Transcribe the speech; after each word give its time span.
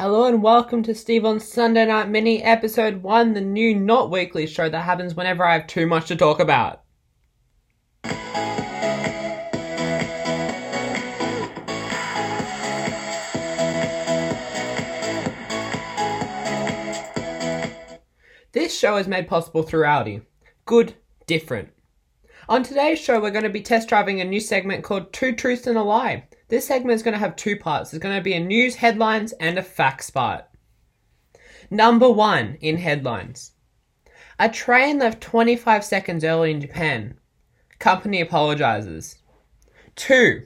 Hello 0.00 0.26
and 0.26 0.40
welcome 0.44 0.84
to 0.84 0.94
Steve 0.94 1.24
on 1.24 1.40
Sunday 1.40 1.84
Night 1.84 2.08
Mini, 2.08 2.40
episode 2.40 3.02
1, 3.02 3.34
the 3.34 3.40
new 3.40 3.74
not 3.74 4.12
weekly 4.12 4.46
show 4.46 4.68
that 4.68 4.84
happens 4.84 5.16
whenever 5.16 5.44
I 5.44 5.54
have 5.54 5.66
too 5.66 5.88
much 5.88 6.06
to 6.06 6.14
talk 6.14 6.38
about. 6.38 6.84
This 18.52 18.78
show 18.78 18.98
is 18.98 19.08
made 19.08 19.26
possible 19.26 19.64
through 19.64 19.84
Audi. 19.84 20.20
Good, 20.64 20.94
different. 21.26 21.70
On 22.48 22.62
today's 22.62 23.00
show, 23.00 23.20
we're 23.20 23.32
going 23.32 23.42
to 23.42 23.50
be 23.50 23.62
test 23.62 23.88
driving 23.88 24.20
a 24.20 24.24
new 24.24 24.38
segment 24.38 24.84
called 24.84 25.12
Two 25.12 25.34
Truths 25.34 25.66
and 25.66 25.76
a 25.76 25.82
Lie. 25.82 26.27
This 26.48 26.66
segment 26.66 26.94
is 26.94 27.02
going 27.02 27.12
to 27.12 27.20
have 27.20 27.36
two 27.36 27.56
parts. 27.56 27.90
There's 27.90 28.02
going 28.02 28.16
to 28.16 28.22
be 28.22 28.32
a 28.32 28.40
news 28.40 28.76
headlines 28.76 29.32
and 29.32 29.58
a 29.58 29.62
facts 29.62 30.10
part. 30.10 30.44
Number 31.70 32.10
one 32.10 32.56
in 32.60 32.78
headlines. 32.78 33.52
A 34.38 34.48
train 34.48 34.98
left 34.98 35.20
25 35.20 35.84
seconds 35.84 36.24
early 36.24 36.50
in 36.50 36.60
Japan. 36.60 37.18
Company 37.78 38.20
apologizes. 38.20 39.18
Two. 39.94 40.44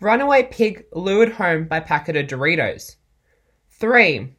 Runaway 0.00 0.44
pig 0.44 0.84
lured 0.92 1.32
home 1.32 1.64
by 1.64 1.80
packet 1.80 2.16
of 2.16 2.26
Doritos. 2.26 2.96
Three. 3.68 4.34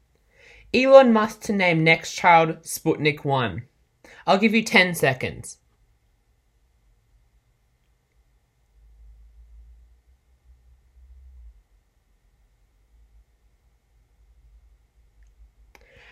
Elon 0.73 1.13
Musk 1.13 1.41
to 1.41 1.53
name 1.53 1.83
next 1.83 2.13
child 2.13 2.63
Sputnik 2.63 3.23
1. 3.23 3.63
I'll 4.25 4.37
give 4.39 4.55
you 4.55 4.63
10 4.63 4.95
seconds. 4.95 5.57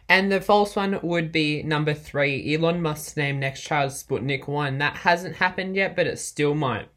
And 0.09 0.31
the 0.31 0.41
false 0.41 0.76
one 0.76 0.99
would 1.04 1.31
be 1.31 1.61
number 1.61 1.94
three. 1.94 2.56
Elon 2.56 2.81
Musk's 2.81 3.16
name 3.16 3.39
next 3.39 3.61
child 3.61 3.92
Sputnik 3.92 4.47
1. 4.47 4.80
That 4.80 4.97
hasn't 4.97 5.36
happened 5.36 5.75
yet, 5.75 5.95
but 5.95 6.08
it 6.08 6.17
still 6.17 6.56
might. 6.56 6.89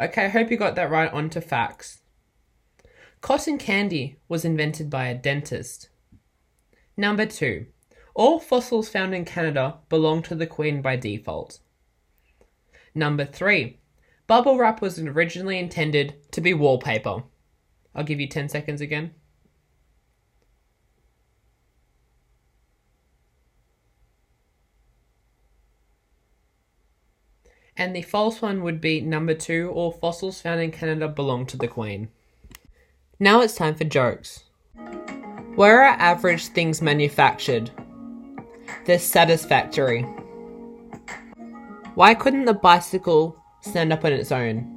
Okay, 0.00 0.26
I 0.26 0.28
hope 0.28 0.48
you 0.48 0.56
got 0.56 0.76
that 0.76 0.90
right 0.90 1.12
onto 1.12 1.40
facts. 1.40 2.02
Cotton 3.20 3.58
candy 3.58 4.16
was 4.28 4.44
invented 4.44 4.88
by 4.88 5.08
a 5.08 5.14
dentist. 5.14 5.88
Number 6.96 7.26
two. 7.26 7.66
All 8.14 8.38
fossils 8.38 8.88
found 8.88 9.12
in 9.12 9.24
Canada 9.24 9.78
belong 9.88 10.22
to 10.24 10.36
the 10.36 10.46
Queen 10.46 10.82
by 10.82 10.94
default. 10.94 11.58
Number 12.94 13.24
three. 13.24 13.80
Bubble 14.28 14.56
wrap 14.56 14.80
was 14.80 15.00
originally 15.00 15.58
intended 15.58 16.14
to 16.30 16.40
be 16.40 16.54
wallpaper. 16.54 17.24
I'll 17.92 18.04
give 18.04 18.20
you 18.20 18.28
10 18.28 18.48
seconds 18.48 18.80
again. 18.80 19.14
And 27.76 27.96
the 27.96 28.02
false 28.02 28.42
one 28.42 28.62
would 28.62 28.80
be 28.80 29.00
number 29.00 29.34
two 29.34 29.70
all 29.74 29.92
fossils 29.92 30.40
found 30.40 30.60
in 30.60 30.70
Canada 30.72 31.08
belong 31.08 31.46
to 31.46 31.56
the 31.56 31.68
Queen. 31.68 32.08
Now 33.18 33.40
it's 33.40 33.54
time 33.54 33.74
for 33.74 33.84
jokes. 33.84 34.44
Where 35.54 35.82
are 35.82 35.96
average 35.98 36.46
things 36.46 36.82
manufactured? 36.82 37.70
They're 38.84 38.98
satisfactory. 38.98 40.02
Why 41.94 42.14
couldn't 42.14 42.46
the 42.46 42.54
bicycle 42.54 43.36
stand 43.60 43.92
up 43.92 44.04
on 44.04 44.12
its 44.12 44.32
own? 44.32 44.68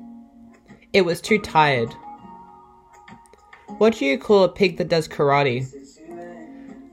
It 0.94 1.02
was 1.02 1.22
too 1.22 1.40
tired. 1.40 1.94
What 3.78 3.96
do 3.96 4.06
you 4.06 4.18
call 4.18 4.44
a 4.44 4.50
pig 4.50 4.78
that 4.78 4.90
does 4.90 5.08
karate? 5.08 5.66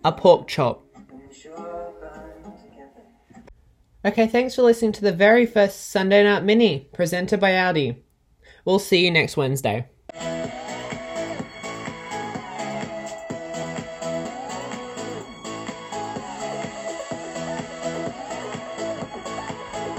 A 0.04 0.12
pork 0.12 0.48
chop. 0.48 0.84
Okay, 4.04 4.26
thanks 4.26 4.56
for 4.56 4.62
listening 4.62 4.90
to 4.92 5.02
the 5.02 5.12
very 5.12 5.46
first 5.46 5.90
Sunday 5.90 6.24
Night 6.24 6.42
Mini 6.42 6.88
presented 6.92 7.38
by 7.38 7.56
Audi. 7.56 8.02
We'll 8.64 8.80
see 8.80 9.04
you 9.04 9.12
next 9.12 9.36
Wednesday. 9.36 9.86